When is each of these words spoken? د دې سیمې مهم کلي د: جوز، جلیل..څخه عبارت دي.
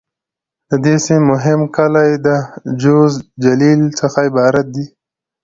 د 0.69 0.71
دې 0.85 0.95
سیمې 1.05 1.25
مهم 1.31 1.59
کلي 1.75 2.09
د: 2.25 2.27
جوز، 2.81 3.13
جلیل..څخه 3.43 4.19
عبارت 4.29 4.65
دي. 4.75 4.85